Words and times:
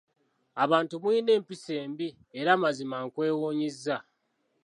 Abantu 0.63 0.93
mulina 1.03 1.31
empisa 1.37 1.71
embi! 1.83 2.07
Era 2.39 2.51
mazima 2.63 2.97
nkwewuunyizza! 3.05 3.97